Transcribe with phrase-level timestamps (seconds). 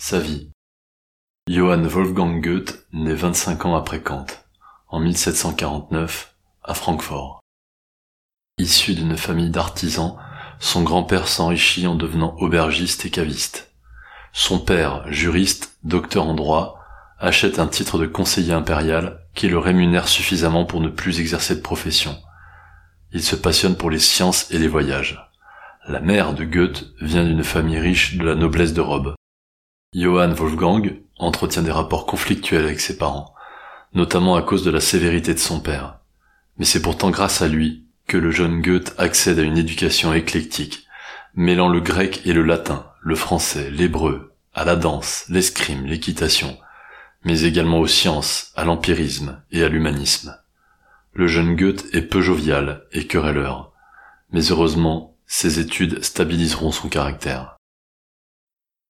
[0.00, 0.50] sa vie.
[1.46, 4.24] Johann Wolfgang Goethe naît 25 ans après Kant,
[4.88, 6.34] en 1749,
[6.64, 7.40] à Francfort.
[8.56, 10.16] Issu d'une famille d'artisans,
[10.58, 13.72] son grand-père s'enrichit en devenant aubergiste et caviste.
[14.32, 16.78] Son père, juriste, docteur en droit,
[17.18, 21.60] achète un titre de conseiller impérial qui le rémunère suffisamment pour ne plus exercer de
[21.60, 22.16] profession.
[23.12, 25.28] Il se passionne pour les sciences et les voyages.
[25.86, 29.14] La mère de Goethe vient d'une famille riche de la noblesse de robe.
[29.92, 33.34] Johann Wolfgang entretient des rapports conflictuels avec ses parents,
[33.92, 35.98] notamment à cause de la sévérité de son père.
[36.58, 40.86] Mais c'est pourtant grâce à lui que le jeune Goethe accède à une éducation éclectique,
[41.34, 46.56] mêlant le grec et le latin, le français, l'hébreu, à la danse, l'escrime, l'équitation,
[47.24, 50.38] mais également aux sciences, à l'empirisme et à l'humanisme.
[51.14, 53.72] Le jeune Goethe est peu jovial et querelleur,
[54.30, 57.56] mais heureusement, ses études stabiliseront son caractère.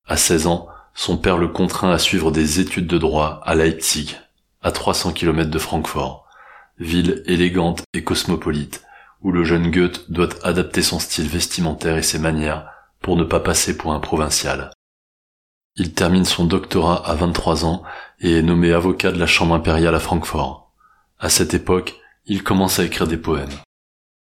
[0.06, 0.69] À 16 ans,
[1.01, 4.19] son père le contraint à suivre des études de droit à Leipzig,
[4.61, 6.29] à 300 km de Francfort,
[6.77, 8.84] ville élégante et cosmopolite,
[9.23, 12.69] où le jeune Goethe doit adapter son style vestimentaire et ses manières
[13.01, 14.73] pour ne pas passer pour un provincial.
[15.75, 17.83] Il termine son doctorat à 23 ans
[18.19, 20.70] et est nommé avocat de la Chambre impériale à Francfort.
[21.19, 23.48] À cette époque, il commence à écrire des poèmes.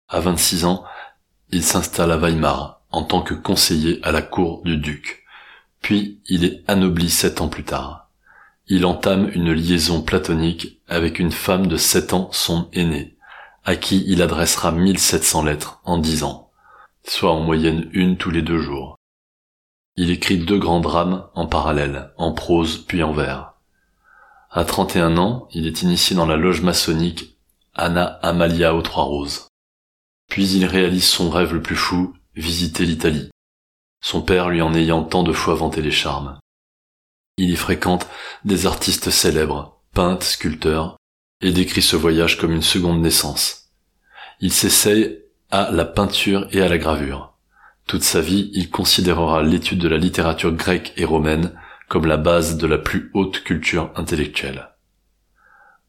[0.07, 0.85] À 26 ans,
[1.49, 5.22] il s'installe à Weimar en tant que conseiller à la cour du duc.
[5.83, 8.09] Puis il est anobli sept ans plus tard.
[8.67, 13.17] Il entame une liaison platonique avec une femme de sept ans son aînée,
[13.65, 16.49] à qui il adressera 1700 lettres en dix ans,
[17.05, 18.97] soit en moyenne une tous les deux jours.
[19.97, 23.55] Il écrit deux grands drames en parallèle, en prose puis en vers.
[24.51, 27.37] À 31 ans, il est initié dans la loge maçonnique
[27.75, 29.47] Anna Amalia aux Trois Roses.
[30.29, 33.29] Puis il réalise son rêve le plus fou, visiter l'Italie,
[34.03, 36.37] son père lui en ayant tant de fois vanté les charmes.
[37.37, 38.05] Il y fréquente
[38.43, 40.97] des artistes célèbres, peintres, sculpteurs,
[41.41, 43.69] et décrit ce voyage comme une seconde naissance.
[44.41, 45.19] Il s'essaye
[45.51, 47.33] à la peinture et à la gravure.
[47.87, 52.57] Toute sa vie, il considérera l'étude de la littérature grecque et romaine comme la base
[52.57, 54.69] de la plus haute culture intellectuelle.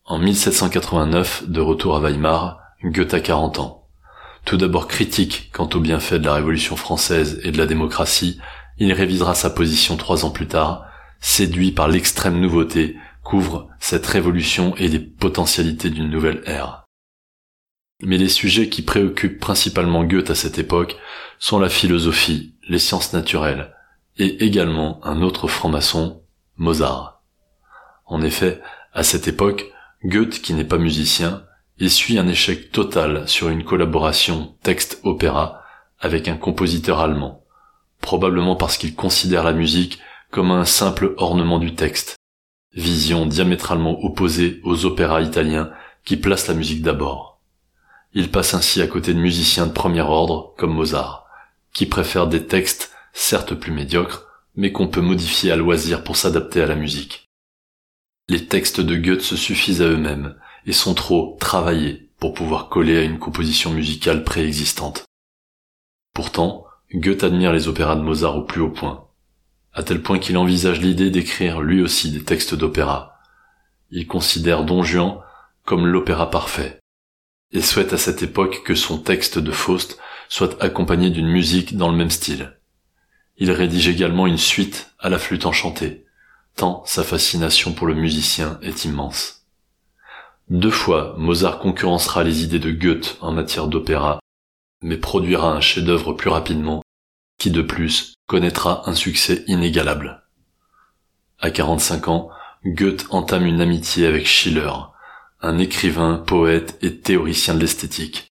[0.04, 3.83] En 1789, de retour à Weimar, Goethe a 40 ans.
[4.44, 8.38] Tout d'abord critique quant aux bienfaits de la Révolution française et de la démocratie,
[8.78, 10.84] il révisera sa position trois ans plus tard,
[11.20, 16.84] séduit par l'extrême nouveauté qu'ouvre cette révolution et les potentialités d'une nouvelle ère.
[18.02, 20.96] Mais les sujets qui préoccupent principalement Goethe à cette époque
[21.38, 23.74] sont la philosophie, les sciences naturelles,
[24.18, 26.22] et également un autre franc-maçon,
[26.56, 27.22] Mozart.
[28.04, 28.60] En effet,
[28.92, 29.72] à cette époque,
[30.04, 31.44] Goethe, qui n'est pas musicien,
[31.80, 35.62] essuie un échec total sur une collaboration texte-opéra
[35.98, 37.44] avec un compositeur allemand,
[38.00, 39.98] probablement parce qu'il considère la musique
[40.30, 42.16] comme un simple ornement du texte,
[42.74, 45.70] vision diamétralement opposée aux opéras italiens
[46.04, 47.40] qui placent la musique d'abord.
[48.12, 51.26] Il passe ainsi à côté de musiciens de premier ordre comme Mozart,
[51.72, 56.62] qui préfèrent des textes certes plus médiocres, mais qu'on peut modifier à loisir pour s'adapter
[56.62, 57.28] à la musique.
[58.28, 60.36] Les textes de Goethe se suffisent à eux-mêmes
[60.66, 65.04] et sont trop travaillés pour pouvoir coller à une composition musicale préexistante.
[66.14, 69.08] Pourtant, Goethe admire les opéras de Mozart au plus haut point,
[69.72, 73.18] à tel point qu'il envisage l'idée d'écrire lui aussi des textes d'opéra.
[73.90, 75.18] Il considère Don Juan
[75.64, 76.78] comme l'opéra parfait,
[77.52, 79.98] et souhaite à cette époque que son texte de Faust
[80.28, 82.58] soit accompagné d'une musique dans le même style.
[83.36, 86.04] Il rédige également une suite à la flûte enchantée,
[86.56, 89.43] tant sa fascination pour le musicien est immense.
[90.50, 94.20] Deux fois, Mozart concurrencera les idées de Goethe en matière d'opéra,
[94.82, 96.82] mais produira un chef-d'œuvre plus rapidement,
[97.38, 100.22] qui de plus connaîtra un succès inégalable.
[101.38, 102.28] À 45 ans,
[102.66, 104.70] Goethe entame une amitié avec Schiller,
[105.40, 108.28] un écrivain, poète et théoricien de l'esthétique,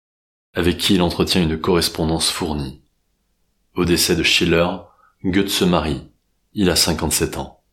[0.54, 2.82] avec qui il entretient une correspondance fournie.
[3.76, 4.68] Au décès de Schiller,
[5.26, 6.04] Goethe se marie.
[6.54, 7.64] Il a 57 ans.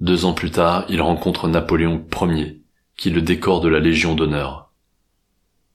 [0.00, 2.55] Deux ans plus tard, il rencontre Napoléon Ier,
[2.96, 4.70] qui le décore de la Légion d'honneur.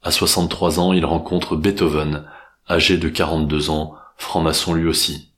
[0.04, 2.26] À 63 ans, il rencontre Beethoven,
[2.70, 5.32] âgé de 42 ans, franc-maçon lui aussi.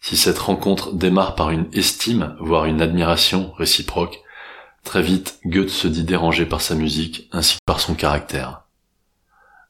[0.00, 4.20] Si cette rencontre démarre par une estime, voire une admiration réciproque,
[4.84, 8.62] très vite Goethe se dit dérangé par sa musique ainsi que par son caractère.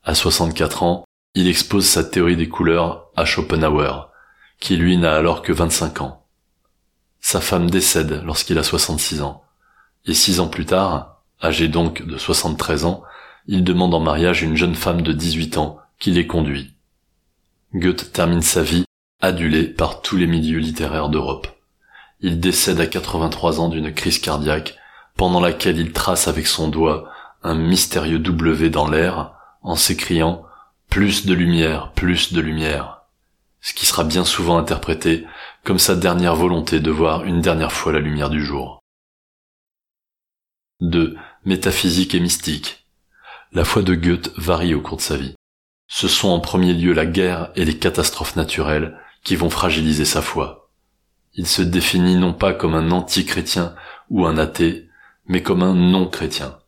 [0.04, 1.04] À 64 ans,
[1.34, 4.10] il expose sa théorie des couleurs à Schopenhauer,
[4.58, 6.26] qui lui n'a alors que 25 ans.
[7.20, 9.44] Sa femme décède lorsqu'il a 66 ans,
[10.06, 13.02] et six ans plus tard, âgé donc de 73 ans,
[13.46, 16.74] il demande en mariage une jeune femme de 18 ans qui les conduit.
[17.74, 18.84] Goethe termine sa vie
[19.20, 21.46] adulé par tous les milieux littéraires d'Europe.
[22.22, 24.76] il décède à 83 ans d'une crise cardiaque,
[25.16, 27.08] pendant laquelle il trace avec son doigt
[27.42, 29.32] un mystérieux W dans l'air,
[29.62, 30.44] en s'écriant
[30.88, 33.02] plus de lumière, plus de lumière,
[33.60, 35.26] ce qui sera bien souvent interprété
[35.64, 38.80] comme sa dernière volonté de voir une dernière fois la lumière du jour.
[40.80, 41.16] 2.
[41.46, 42.86] Métaphysique et mystique.
[43.52, 45.34] La foi de Goethe varie au cours de sa vie.
[45.88, 50.20] Ce sont en premier lieu la guerre et les catastrophes naturelles qui vont fragiliser sa
[50.20, 50.70] foi.
[51.32, 53.74] Il se définit non pas comme un anti-chrétien
[54.10, 54.90] ou un athée,
[55.24, 56.58] mais comme un non-chrétien.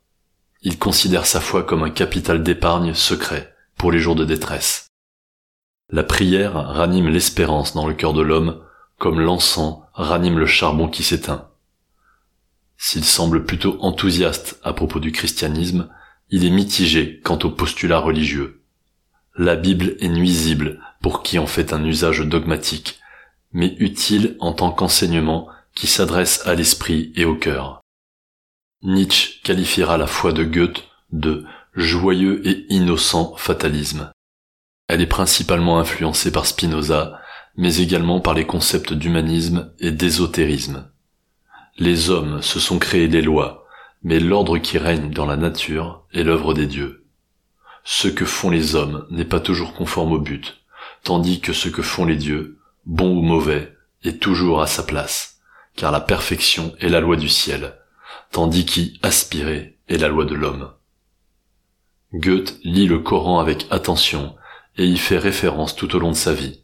[0.62, 4.86] Il considère sa foi comme un capital d'épargne secret pour les jours de détresse.
[5.90, 8.64] La prière ranime l'espérance dans le cœur de l'homme,
[8.98, 11.51] comme l'encens ranime le charbon qui s'éteint.
[12.84, 15.88] S'il semble plutôt enthousiaste à propos du christianisme,
[16.31, 18.64] il est mitigé quant aux postulats religieux.
[19.37, 22.99] La Bible est nuisible pour qui en fait un usage dogmatique,
[23.52, 25.46] mais utile en tant qu'enseignement
[25.76, 27.82] qui s'adresse à l'esprit et au cœur.
[28.82, 30.82] Nietzsche qualifiera la foi de Goethe
[31.12, 31.44] de
[31.76, 34.11] joyeux et innocent fatalisme.
[34.88, 37.20] Elle est principalement influencée par Spinoza,
[37.56, 40.91] mais également par les concepts d'humanisme et d'ésotérisme.
[41.78, 43.66] Les hommes se sont créés des lois,
[44.02, 47.06] mais l'ordre qui règne dans la nature est l'œuvre des dieux.
[47.84, 50.62] Ce que font les hommes n'est pas toujours conforme au but,
[51.02, 53.74] tandis que ce que font les dieux, bon ou mauvais,
[54.04, 55.40] est toujours à sa place,
[55.74, 57.78] car la perfection est la loi du ciel,
[58.30, 60.72] tandis qu'y aspirer est la loi de l'homme.
[62.12, 64.36] Goethe lit le Coran avec attention
[64.76, 66.60] et y fait référence tout au long de sa vie.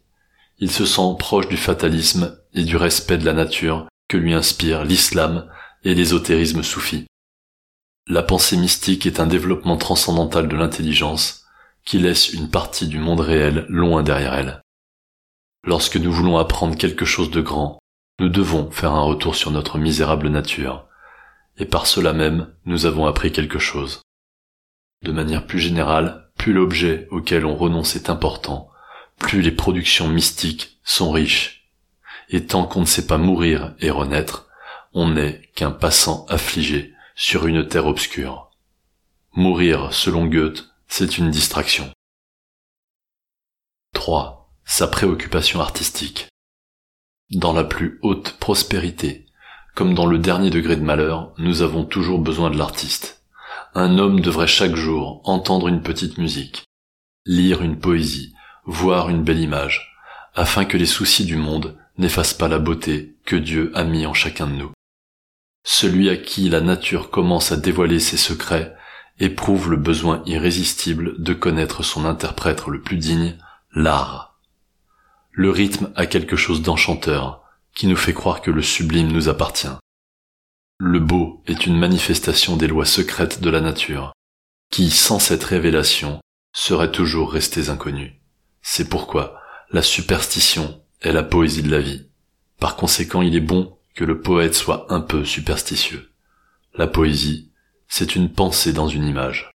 [0.59, 4.83] Il se sent proche du fatalisme et du respect de la nature que lui inspire
[4.83, 5.49] l'islam
[5.83, 7.05] et l'ésotérisme soufi.
[8.07, 11.45] La pensée mystique est un développement transcendantal de l'intelligence
[11.85, 14.61] qui laisse une partie du monde réel loin derrière elle.
[15.63, 17.79] Lorsque nous voulons apprendre quelque chose de grand,
[18.19, 20.87] nous devons faire un retour sur notre misérable nature,
[21.57, 24.01] et par cela même nous avons appris quelque chose.
[25.03, 28.69] De manière plus générale, plus l'objet auquel on renonce est important,
[29.19, 31.58] plus les productions mystiques sont riches.
[32.29, 34.47] Et tant qu'on ne sait pas mourir et renaître,
[34.93, 38.51] on n'est qu'un passant affligé sur une terre obscure.
[39.33, 41.91] Mourir, selon Goethe, c'est une distraction.
[43.93, 44.51] 3.
[44.63, 46.27] Sa préoccupation artistique.
[47.31, 49.25] Dans la plus haute prospérité,
[49.75, 53.23] comme dans le dernier degré de malheur, nous avons toujours besoin de l'artiste.
[53.75, 56.65] Un homme devrait chaque jour entendre une petite musique,
[57.25, 58.33] lire une poésie,
[58.65, 59.95] voir une belle image,
[60.33, 64.13] afin que les soucis du monde n'effacent pas la beauté que Dieu a mis en
[64.13, 64.71] chacun de nous.
[65.63, 68.75] Celui à qui la nature commence à dévoiler ses secrets
[69.19, 73.37] éprouve le besoin irrésistible de connaître son interprète le plus digne,
[73.73, 74.39] l'art.
[75.31, 77.43] Le rythme a quelque chose d'enchanteur,
[77.75, 79.67] qui nous fait croire que le sublime nous appartient.
[80.79, 84.13] Le beau est une manifestation des lois secrètes de la nature,
[84.71, 86.21] qui, sans cette révélation,
[86.53, 88.21] seraient toujours restées inconnues.
[88.61, 89.39] C'est pourquoi
[89.71, 92.07] la superstition est la poésie de la vie.
[92.59, 96.11] Par conséquent, il est bon que le poète soit un peu superstitieux.
[96.75, 97.51] La poésie,
[97.87, 99.51] c'est une pensée dans une image.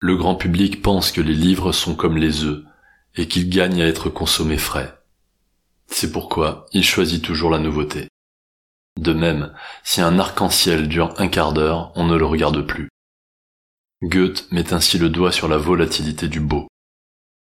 [0.00, 2.62] Le grand public pense que les livres sont comme les œufs,
[3.16, 4.96] et qu'ils gagnent à être consommés frais.
[5.86, 8.08] C'est pourquoi il choisit toujours la nouveauté.
[8.98, 9.54] De même,
[9.84, 12.88] si un arc-en-ciel dure un quart d'heure, on ne le regarde plus.
[14.02, 16.68] Goethe met ainsi le doigt sur la volatilité du beau.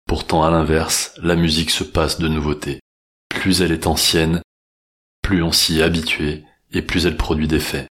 [0.08, 2.80] Pourtant, à l'inverse, la musique se passe de nouveautés.
[3.34, 4.42] Plus elle est ancienne,
[5.22, 7.88] plus on s'y est habitué et plus elle produit d'effets.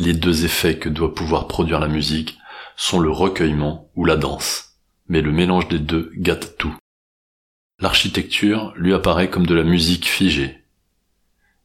[0.00, 2.38] Les deux effets que doit pouvoir produire la musique
[2.76, 4.76] sont le recueillement ou la danse,
[5.08, 6.76] mais le mélange des deux gâte tout.
[7.80, 10.64] L'architecture lui apparaît comme de la musique figée.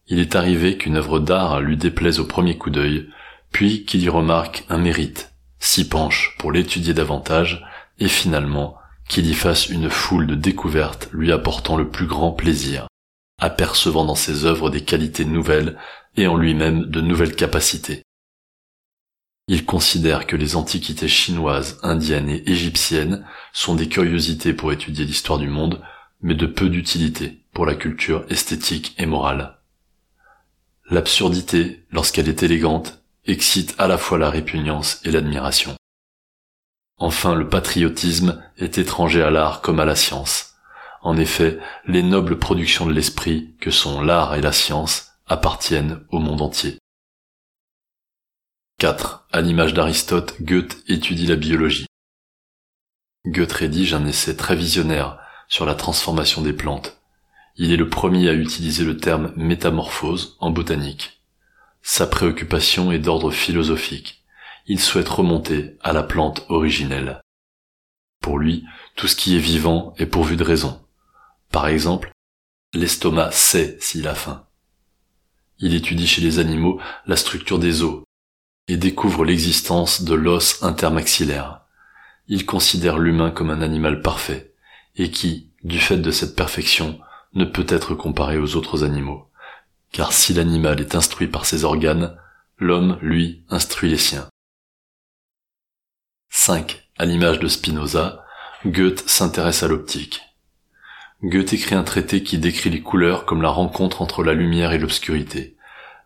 [0.07, 3.09] Il est arrivé qu'une œuvre d'art lui déplaise au premier coup d'œil,
[3.51, 7.65] puis qu'il y remarque un mérite, s'y penche pour l'étudier davantage,
[7.99, 8.78] et finalement
[9.09, 12.87] qu'il y fasse une foule de découvertes lui apportant le plus grand plaisir,
[13.41, 15.77] apercevant dans ses œuvres des qualités nouvelles
[16.15, 18.03] et en lui-même de nouvelles capacités.
[19.49, 25.39] Il considère que les antiquités chinoises, indiennes et égyptiennes sont des curiosités pour étudier l'histoire
[25.39, 25.81] du monde
[26.21, 29.57] mais de peu d'utilité pour la culture esthétique et morale.
[30.89, 35.78] L'absurdité, lorsqu'elle est élégante, excite à la fois la répugnance et l'admiration.
[36.99, 40.55] Enfin, le patriotisme est étranger à l'art comme à la science.
[41.01, 46.19] En effet, les nobles productions de l'esprit, que sont l'art et la science, appartiennent au
[46.19, 46.77] monde entier.
[48.79, 49.27] 4.
[49.31, 51.85] À l'image d'Aristote, Goethe étudie la biologie.
[53.25, 57.01] Goethe rédige un essai très visionnaire sur la transformation des plantes.
[57.55, 61.21] Il est le premier à utiliser le terme métamorphose en botanique.
[61.81, 64.18] Sa préoccupation est d'ordre philosophique.
[64.71, 67.21] Il souhaite remonter à la plante originelle.
[68.21, 70.79] Pour lui, tout ce qui est vivant est pourvu de raison.
[71.51, 72.11] Par exemple,
[72.75, 74.45] l'estomac sait s'il a faim.
[75.57, 78.03] Il étudie chez les animaux la structure des os
[78.67, 81.61] et découvre l'existence de l'os intermaxillaire.
[82.27, 84.53] Il considère l'humain comme un animal parfait
[84.95, 86.99] et qui, du fait de cette perfection,
[87.33, 89.31] ne peut être comparé aux autres animaux.
[89.91, 92.15] Car si l'animal est instruit par ses organes,
[92.59, 94.28] l'homme, lui, instruit les siens.
[96.49, 96.81] 5.
[96.97, 98.25] À l'image de Spinoza,
[98.65, 100.21] Goethe s'intéresse à l'optique.
[101.21, 104.79] Goethe écrit un traité qui décrit les couleurs comme la rencontre entre la lumière et
[104.79, 105.57] l'obscurité.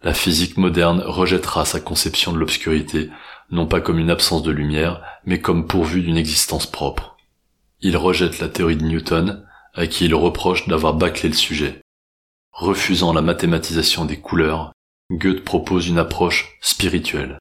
[0.01, 3.09] La physique moderne rejettera sa conception de l'obscurité,
[3.51, 7.15] non pas comme une absence de lumière, mais comme pourvue d'une existence propre.
[7.79, 11.79] Il rejette la théorie de Newton, à qui il reproche d'avoir bâclé le sujet.
[12.51, 14.73] Refusant la mathématisation des couleurs,
[15.09, 17.37] Goethe propose une approche spirituelle.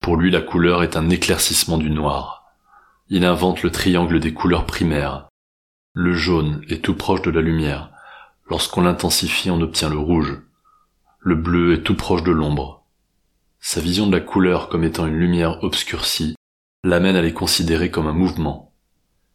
[0.00, 2.46] Pour lui, la couleur est un éclaircissement du noir.
[3.08, 5.28] Il invente le triangle des couleurs primaires.
[5.92, 7.90] Le jaune est tout proche de la lumière.
[8.48, 10.40] Lorsqu'on l'intensifie, on obtient le rouge.
[11.18, 12.84] Le bleu est tout proche de l'ombre.
[13.60, 16.34] Sa vision de la couleur comme étant une lumière obscurcie
[16.82, 18.72] l'amène à les considérer comme un mouvement.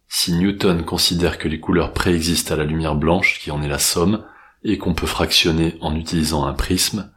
[0.08, 3.78] Si Newton considère que les couleurs préexistent à la lumière blanche, qui en est la
[3.78, 4.26] somme,
[4.64, 7.12] et qu'on peut fractionner en utilisant un prisme,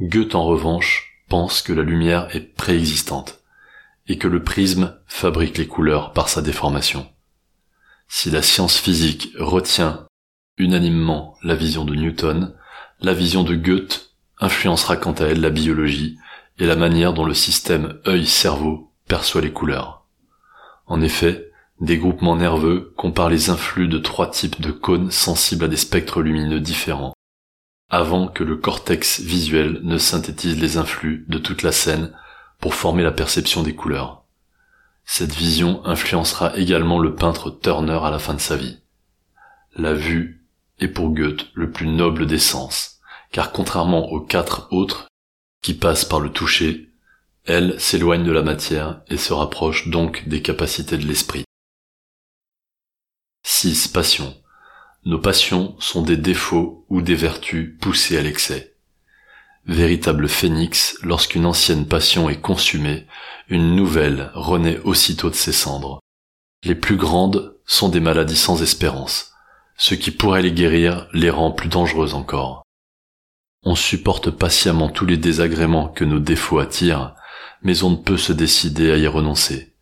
[0.00, 3.40] Goethe en revanche pense que la lumière est préexistante
[4.08, 7.06] et que le prisme fabrique les couleurs par sa déformation.
[8.08, 10.06] Si la science physique retient
[10.56, 12.54] unanimement la vision de Newton,
[13.00, 16.18] la vision de Goethe influencera quant à elle la biologie
[16.58, 20.06] et la manière dont le système œil-cerveau perçoit les couleurs.
[20.86, 25.68] En effet, des groupements nerveux comparent les influx de trois types de cônes sensibles à
[25.68, 27.14] des spectres lumineux différents,
[27.88, 32.12] avant que le cortex visuel ne synthétise les influx de toute la scène
[32.58, 34.24] pour former la perception des couleurs.
[35.04, 38.78] Cette vision influencera également le peintre Turner à la fin de sa vie.
[39.74, 40.44] La vue
[40.80, 43.00] est pour Goethe le plus noble des sens,
[43.32, 45.08] car contrairement aux quatre autres
[45.62, 46.90] qui passent par le toucher,
[47.46, 51.44] elle s'éloigne de la matière et se rapproche donc des capacités de l'esprit.
[53.44, 53.88] 6.
[53.88, 54.36] Passions.
[55.08, 58.74] Nos passions sont des défauts ou des vertus poussées à l'excès.
[59.64, 63.06] Véritable phénix, lorsqu'une ancienne passion est consumée,
[63.48, 66.00] une nouvelle renaît aussitôt de ses cendres.
[66.62, 69.32] Les plus grandes sont des maladies sans espérance.
[69.78, 72.64] Ce qui pourrait les guérir les rend plus dangereuses encore.
[73.62, 77.14] On supporte patiemment tous les désagréments que nos défauts attirent,
[77.62, 79.72] mais on ne peut se décider à y renoncer,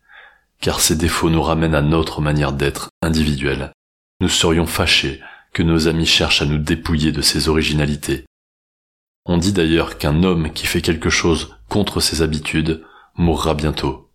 [0.61, 3.73] car ces défauts nous ramènent à notre manière d'être individuelle.
[4.19, 5.21] Nous serions fâchés
[5.53, 8.25] que nos amis cherchent à nous dépouiller de ces originalités,
[9.29, 14.09] on dit d'ailleurs qu'un homme qui fait quelque chose contre ses habitudes mourra bientôt.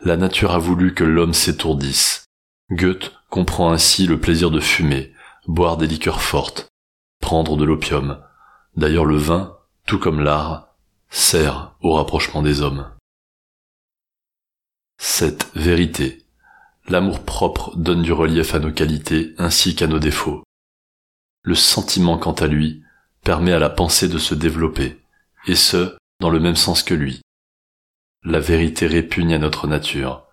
[0.00, 2.26] La nature a voulu que l'homme s'étourdisse.
[2.70, 5.14] Goethe comprend ainsi le plaisir de fumer,
[5.46, 6.68] boire des liqueurs fortes,
[7.20, 8.22] prendre de l'opium.
[8.76, 9.56] D'ailleurs le vin,
[9.86, 10.76] tout comme l'art,
[11.08, 12.90] sert au rapprochement des hommes.
[14.98, 16.26] Cette vérité.
[16.88, 20.42] L'amour propre donne du relief à nos qualités ainsi qu'à nos défauts.
[21.42, 22.82] Le sentiment quant à lui
[23.22, 24.98] permet à la pensée de se développer,
[25.46, 27.20] et ce, dans le même sens que lui.
[28.24, 30.24] La vérité répugne à notre nature,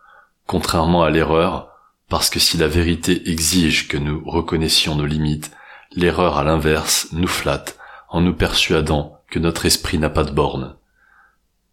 [0.47, 1.73] contrairement à l'erreur,
[2.07, 5.51] parce que si la vérité exige que nous reconnaissions nos limites,
[5.91, 10.77] l'erreur à l'inverse nous flatte en nous persuadant que notre esprit n'a pas de borne.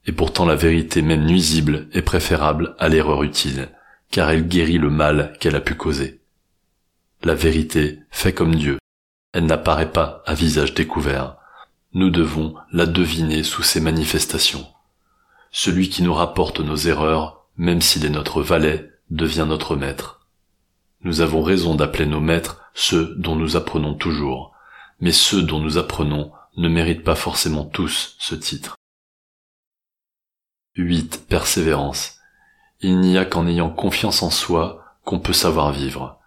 [0.06, 3.68] Et pourtant la vérité même nuisible est préférable à l'erreur utile,
[4.12, 6.20] car elle guérit le mal qu'elle a pu causer.
[7.24, 8.78] La vérité fait comme Dieu,
[9.32, 11.36] elle n'apparaît pas à visage découvert.
[11.94, 14.66] Nous devons la deviner sous ses manifestations.
[15.50, 20.26] Celui qui nous rapporte nos erreurs, même s'il est notre valet, devient notre maître.
[21.02, 24.54] Nous avons raison d'appeler nos maîtres ceux dont nous apprenons toujours,
[25.00, 28.76] mais ceux dont nous apprenons ne méritent pas forcément tous ce titre.
[30.76, 31.26] 8.
[31.28, 32.21] Persévérance.
[32.82, 36.18] Il n'y a qu'en ayant confiance en soi qu'on peut savoir vivre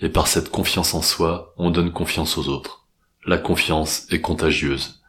[0.00, 2.86] et par cette confiance en soi, on donne confiance aux autres.
[3.26, 5.00] La confiance est contagieuse.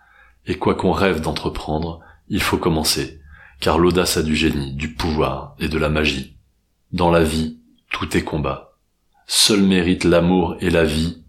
[0.46, 3.20] Et quoi qu'on rêve d'entreprendre, il faut commencer,
[3.60, 6.38] car l'audace a du génie, du pouvoir et de la magie.
[6.92, 7.60] Dans la vie,
[7.92, 8.78] tout est combat.
[9.28, 11.24] Seul mérite l'amour et la vie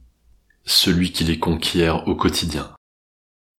[0.67, 2.73] celui qui les conquiert au quotidien.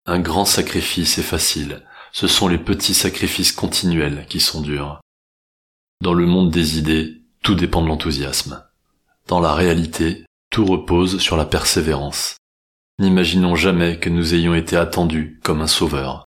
[0.06, 5.00] Un grand sacrifice est facile, ce sont les petits sacrifices continuels qui sont durs.
[6.02, 8.64] Dans le monde des idées, tout dépend de l'enthousiasme.
[9.28, 12.38] Dans la réalité, Tout repose sur la persévérance.
[13.00, 16.26] N'imaginons jamais que nous ayons été attendus comme un sauveur.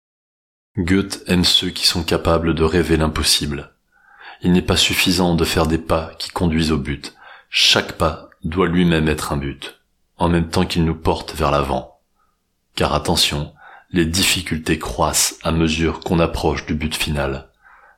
[0.76, 3.72] Goethe aime ceux qui sont capables de rêver l'impossible.
[4.42, 7.14] Il n'est pas suffisant de faire des pas qui conduisent au but.
[7.48, 9.80] Chaque pas doit lui-même être un but,
[10.18, 12.00] en même temps qu'il nous porte vers l'avant.
[12.74, 13.52] Car attention,
[13.90, 17.51] les difficultés croissent à mesure qu'on approche du but final.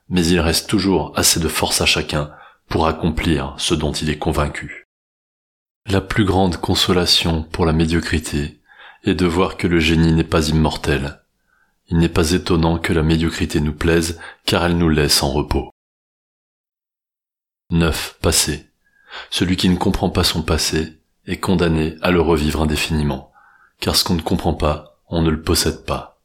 [0.09, 2.31] Mais il reste toujours assez de force à chacun
[2.69, 4.87] pour accomplir ce dont il est convaincu.
[5.87, 8.61] La plus grande consolation pour la médiocrité
[9.05, 11.21] est de voir que le génie n'est pas immortel.
[11.89, 15.71] Il n'est pas étonnant que la médiocrité nous plaise car elle nous laisse en repos.
[17.71, 18.19] 9.
[18.21, 18.71] Passé.
[19.31, 23.33] Celui qui ne comprend pas son passé est condamné à le revivre indéfiniment,
[23.81, 26.21] car ce qu'on ne comprend pas, on ne le possède pas.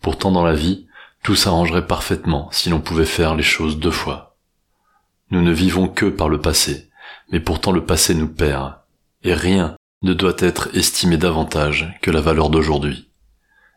[0.00, 0.86] Pourtant dans la vie,
[1.22, 4.36] tout s'arrangerait parfaitement si l'on pouvait faire les choses deux fois.
[5.30, 6.90] Nous ne vivons que par le passé,
[7.30, 8.74] mais pourtant le passé nous perd,
[9.22, 13.10] et rien ne doit être estimé davantage que la valeur d'aujourd'hui.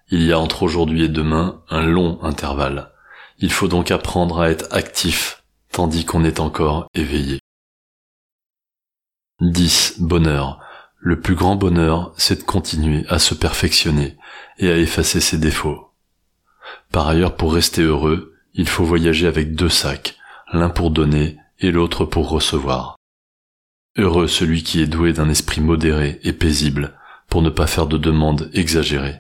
[0.10, 2.92] Il y a entre aujourd'hui et demain un long intervalle.
[3.40, 7.40] Il faut donc apprendre à être actif tandis qu'on est encore éveillé.
[9.42, 9.96] 10.
[10.00, 10.60] Bonheur.
[11.00, 14.18] Le plus grand bonheur, c'est de continuer à se perfectionner
[14.60, 15.93] et à effacer ses défauts.
[16.92, 20.16] Par ailleurs, pour rester heureux, il faut voyager avec deux sacs,
[20.52, 22.96] l'un pour donner et l'autre pour recevoir.
[23.98, 26.94] Heureux celui qui est doué d'un esprit modéré et paisible,
[27.30, 29.20] pour ne pas faire de demandes exagérées.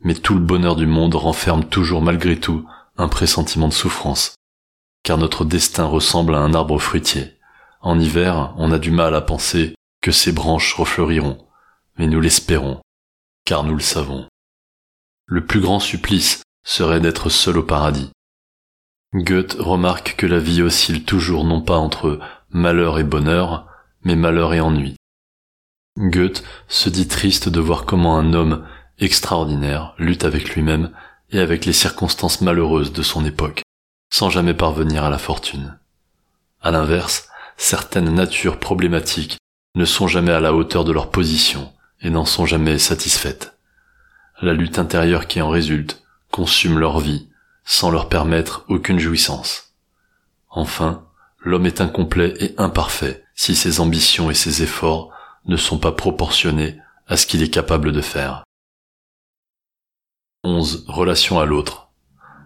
[0.00, 2.66] Mais tout le bonheur du monde renferme toujours malgré tout
[2.96, 4.34] un pressentiment de souffrance,
[5.04, 7.34] car notre destin ressemble à un arbre fruitier.
[7.80, 11.46] En hiver, on a du mal à penser que ses branches refleuriront,
[11.96, 12.80] mais nous l'espérons,
[13.44, 14.26] car nous le savons.
[15.26, 18.10] Le plus grand supplice serait d'être seul au paradis.
[19.14, 22.18] Goethe remarque que la vie oscille toujours non pas entre
[22.50, 23.66] malheur et bonheur,
[24.04, 24.96] mais malheur et ennui.
[25.98, 28.66] Goethe se dit triste de voir comment un homme
[28.98, 30.90] extraordinaire lutte avec lui-même
[31.30, 33.62] et avec les circonstances malheureuses de son époque,
[34.10, 35.78] sans jamais parvenir à la fortune.
[36.60, 39.38] À l'inverse, certaines natures problématiques
[39.74, 43.58] ne sont jamais à la hauteur de leur position et n'en sont jamais satisfaites.
[44.40, 46.01] La lutte intérieure qui en résulte
[46.32, 47.28] consume leur vie
[47.64, 49.74] sans leur permettre aucune jouissance.
[50.50, 51.06] Enfin,
[51.38, 55.10] l'homme est incomplet et imparfait si ses ambitions et ses efforts
[55.46, 58.42] ne sont pas proportionnés à ce qu'il est capable de faire.
[60.42, 60.86] 11.
[60.88, 61.90] Relation à l'autre.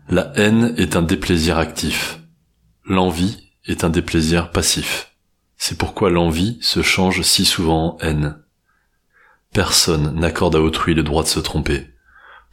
[0.08, 2.20] La haine est un déplaisir actif.
[2.84, 5.16] L'envie est un déplaisir passif.
[5.56, 8.38] C'est pourquoi l'envie se change si souvent en haine.
[9.52, 11.95] Personne n'accorde à autrui le droit de se tromper.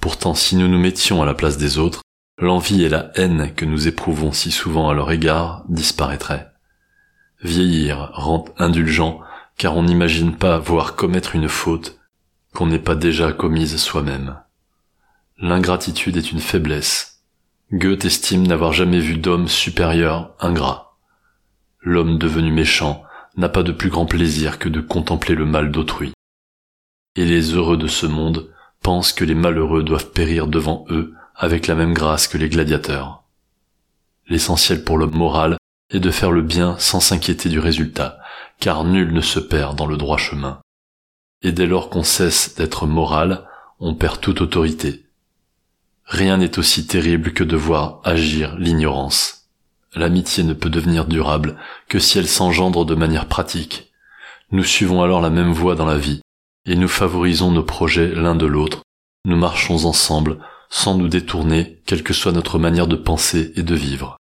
[0.04, 2.02] Pourtant, si nous nous mettions à la place des autres,
[2.38, 6.52] l'envie et la haine que nous éprouvons si souvent à leur égard disparaîtraient.
[7.42, 9.22] Vieillir rend indulgent
[9.58, 12.02] car on n'imagine pas voir commettre une faute
[12.54, 14.36] qu'on n'ait pas déjà commise soi-même.
[15.38, 17.24] L'ingratitude est une faiblesse.
[17.72, 20.98] Goethe estime n'avoir jamais vu d'homme supérieur ingrat.
[21.80, 23.04] L'homme devenu méchant
[23.38, 26.12] n'a pas de plus grand plaisir que de contempler le mal d'autrui.
[27.16, 28.53] Et les heureux de ce monde
[28.84, 33.24] pensent que les malheureux doivent périr devant eux avec la même grâce que les gladiateurs.
[34.28, 35.58] L'essentiel pour l'homme moral
[35.90, 38.20] est de faire le bien sans s'inquiéter du résultat,
[38.60, 40.62] car nul ne se perd dans le droit chemin.
[41.42, 43.48] Et dès lors qu'on cesse d'être moral,
[43.80, 45.06] on perd toute autorité.
[46.06, 49.48] Rien n'est aussi terrible que de voir agir l'ignorance.
[49.96, 53.92] L'amitié ne peut devenir durable que si elle s'engendre de manière pratique.
[54.52, 56.22] Nous suivons alors la même voie dans la vie,
[56.66, 58.84] et nous favorisons nos projets l'un de l'autre.
[59.26, 63.76] Nous marchons ensemble, sans nous détourner, quelle que soit notre manière de penser et de
[63.76, 64.18] vivre.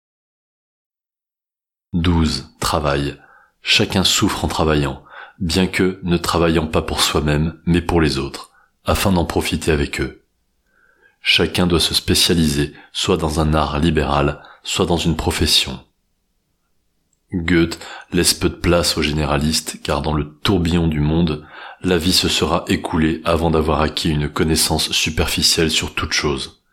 [1.94, 2.56] 12.
[2.60, 3.18] Travail.
[3.62, 5.04] Chacun souffre en travaillant,
[5.40, 8.52] bien que ne travaillant pas pour soi-même, mais pour les autres,
[8.86, 10.24] afin d'en profiter avec eux.
[11.22, 15.84] Chacun doit se spécialiser, soit dans un art libéral, soit dans une profession.
[17.34, 17.80] Goethe
[18.12, 21.46] laisse peu de place aux généralistes car dans le tourbillon du monde,
[21.82, 26.64] la vie se sera écoulée avant d'avoir acquis une connaissance superficielle sur toute chose.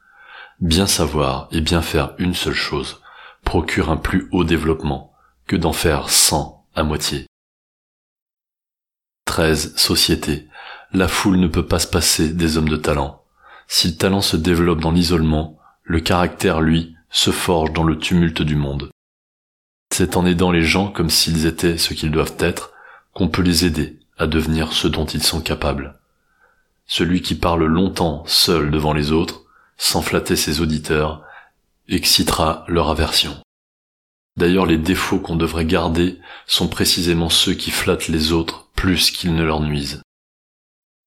[0.61, 3.03] Bien savoir et bien faire une seule chose
[3.45, 5.12] procure un plus haut développement
[5.47, 7.27] que d'en faire cent à moitié.
[9.27, 9.77] 13.
[9.77, 10.49] Société.
[10.92, 13.23] La foule ne peut pas se passer des hommes de talent.
[13.69, 18.42] Si le talent se développe dans l'isolement, le caractère, lui, se forge dans le tumulte
[18.42, 18.90] du monde.
[19.98, 22.74] C'est en aidant les gens comme s'ils étaient ce qu'ils doivent être
[23.14, 25.98] qu'on peut les aider à devenir ce dont ils sont capables.
[26.87, 29.44] Celui qui parle longtemps seul devant les autres,
[29.78, 31.22] sans flatter ses auditeurs,
[31.88, 33.40] excitera leur aversion.
[34.37, 39.35] D'ailleurs, les défauts qu'on devrait garder sont précisément ceux qui flattent les autres plus qu'ils
[39.35, 40.02] ne leur nuisent.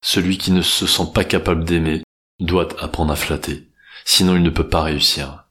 [0.04, 2.02] Celui qui ne se sent pas capable d'aimer
[2.40, 3.70] doit apprendre à flatter,
[4.04, 5.44] sinon il ne peut pas réussir.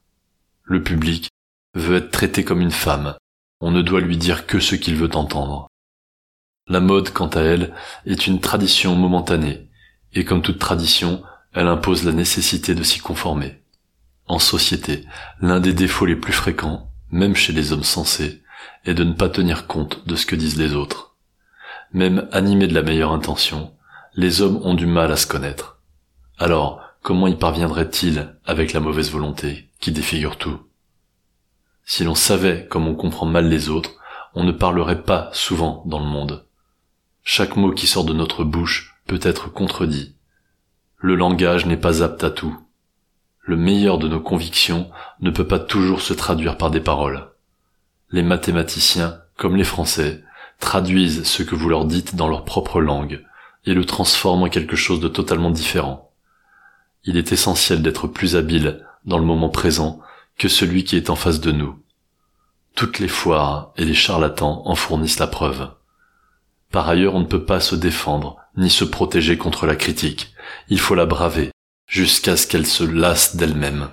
[0.65, 1.29] Le public
[1.75, 3.15] veut être traité comme une femme,
[3.61, 5.69] on ne doit lui dire que ce qu'il veut entendre.
[6.69, 7.75] La mode, quant à elle,
[8.07, 9.69] est une tradition momentanée,
[10.13, 11.23] et comme toute tradition,
[11.55, 13.63] elle impose la nécessité de s'y conformer.
[14.27, 15.05] En société,
[15.41, 18.43] l'un des défauts les plus fréquents, même chez les hommes sensés,
[18.85, 21.17] est de ne pas tenir compte de ce que disent les autres.
[21.93, 23.73] Même animés de la meilleure intention,
[24.15, 25.81] les hommes ont du mal à se connaître.
[26.39, 30.61] Alors, comment y parviendraient-ils avec la mauvaise volonté qui défigure tout?
[31.91, 33.93] Si l'on savait comme on comprend mal les autres,
[34.35, 36.45] on ne parlerait pas souvent dans le monde.
[37.25, 40.15] Chaque mot qui sort de notre bouche peut être contredit.
[40.99, 42.55] Le langage n'est pas apte à tout.
[43.41, 44.91] Le meilleur de nos convictions
[45.23, 47.31] ne peut pas toujours se traduire par des paroles.
[48.11, 50.23] Les mathématiciens, comme les Français,
[50.61, 53.25] traduisent ce que vous leur dites dans leur propre langue
[53.65, 56.13] et le transforment en quelque chose de totalement différent.
[57.05, 60.03] Il est essentiel d'être plus habile dans le moment présent
[60.39, 61.79] que celui qui est en face de nous.
[62.75, 65.71] Toutes les foires et les charlatans en fournissent la preuve.
[66.71, 70.33] Par ailleurs, on ne peut pas se défendre ni se protéger contre la critique.
[70.69, 71.51] Il faut la braver
[71.87, 73.89] jusqu'à ce qu'elle se lasse d'elle-même.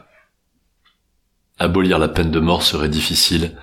[1.57, 3.57] Abolir la peine de mort serait difficile,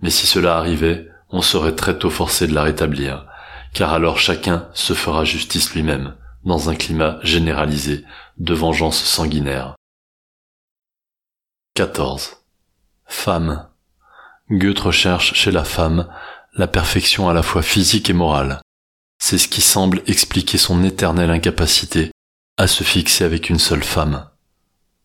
[0.00, 3.26] mais si cela arrivait, on serait très tôt forcé de la rétablir,
[3.72, 8.04] car alors chacun se fera justice lui-même, dans un climat généralisé
[8.36, 9.77] de vengeance sanguinaire.
[11.78, 12.38] 14.
[13.06, 13.68] Femme.
[14.50, 16.08] Goethe recherche chez la femme
[16.56, 18.60] la perfection à la fois physique et morale.
[19.20, 22.10] C'est ce qui semble expliquer son éternelle incapacité
[22.56, 24.28] à se fixer avec une seule femme.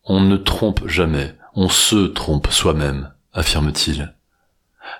[0.03, 4.15] On ne trompe jamais, on se trompe soi-même, affirme-t-il.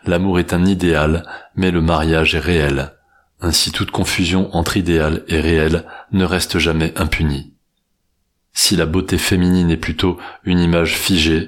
[0.05, 2.93] L'amour est un idéal, mais le mariage est réel.
[3.41, 7.55] Ainsi toute confusion entre idéal et réel ne reste jamais impunie.
[8.53, 11.47] Si la beauté féminine est plutôt une image figée,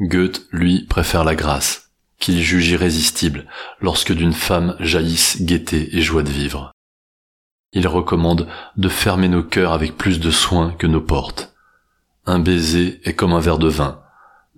[0.00, 3.46] Goethe, lui, préfère la grâce qu'il juge irrésistible
[3.80, 6.72] lorsque d'une femme jaillissent gaieté et joie de vivre.
[7.72, 11.54] Il recommande de fermer nos cœurs avec plus de soin que nos portes.
[12.26, 14.02] Un baiser est comme un verre de vin,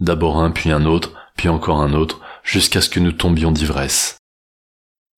[0.01, 4.19] d'abord un puis un autre, puis encore un autre, jusqu'à ce que nous tombions d'ivresse.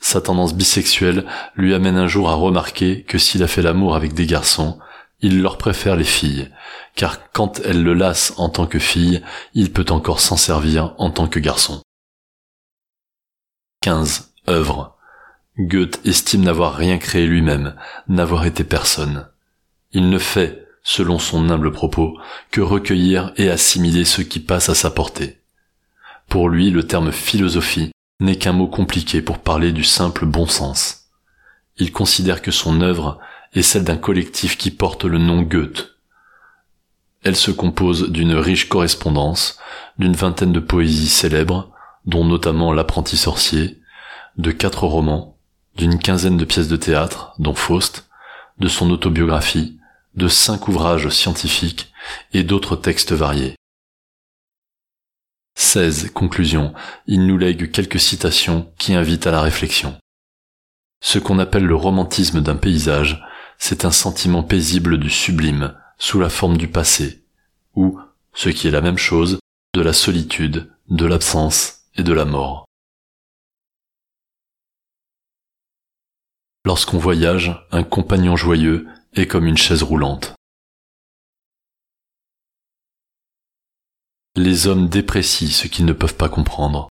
[0.00, 4.14] Sa tendance bisexuelle lui amène un jour à remarquer que s'il a fait l'amour avec
[4.14, 4.78] des garçons,
[5.22, 6.50] il leur préfère les filles,
[6.94, 9.22] car quand elles le lassent en tant que fille,
[9.54, 11.82] il peut encore s'en servir en tant que garçon.
[13.82, 14.32] 15.
[14.48, 14.96] Œuvre.
[15.58, 17.76] Goethe estime n'avoir rien créé lui-même,
[18.08, 19.28] n'avoir été personne.
[19.92, 22.18] Il ne fait, selon son humble propos,
[22.50, 25.40] que recueillir et assimiler ce qui passe à sa portée.
[26.28, 31.06] Pour lui, le terme philosophie n'est qu'un mot compliqué pour parler du simple bon sens.
[31.76, 33.18] Il considère que son œuvre
[33.54, 35.96] est celle d'un collectif qui porte le nom Goethe.
[37.22, 39.58] Elle se compose d'une riche correspondance,
[39.98, 41.72] d'une vingtaine de poésies célèbres,
[42.06, 43.80] dont notamment L'apprenti sorcier,
[44.38, 45.38] de quatre romans,
[45.76, 48.08] d'une quinzaine de pièces de théâtre, dont Faust,
[48.58, 49.78] de son autobiographie,
[50.14, 51.92] de cinq ouvrages scientifiques
[52.32, 53.54] et d'autres textes variés.
[55.56, 56.10] 16.
[56.14, 56.72] Conclusion.
[57.06, 59.98] Il nous lègue quelques citations qui invitent à la réflexion.
[61.02, 63.22] Ce qu'on appelle le romantisme d'un paysage,
[63.60, 67.22] c'est un sentiment paisible du sublime, sous la forme du passé,
[67.76, 68.00] ou,
[68.32, 69.38] ce qui est la même chose,
[69.74, 72.64] de la solitude, de l'absence et de la mort.
[76.64, 80.34] Lorsqu'on voyage, un compagnon joyeux est comme une chaise roulante.
[84.36, 86.88] Les hommes déprécient ce qu'ils ne peuvent pas comprendre.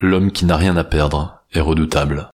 [0.00, 2.31] L'homme qui n'a rien à perdre est redoutable.